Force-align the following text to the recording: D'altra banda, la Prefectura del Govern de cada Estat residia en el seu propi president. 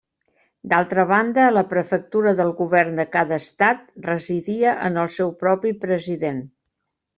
D'altra 0.69 1.03
banda, 1.11 1.43
la 1.57 1.63
Prefectura 1.73 2.33
del 2.39 2.49
Govern 2.63 2.97
de 3.01 3.05
cada 3.17 3.39
Estat 3.43 3.85
residia 4.09 4.75
en 4.89 5.01
el 5.05 5.15
seu 5.19 5.37
propi 5.45 5.77
president. 5.87 6.45